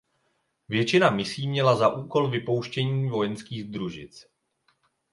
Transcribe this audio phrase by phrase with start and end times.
[0.69, 4.27] Většina misí měla za úkol vypouštění vojenských družic.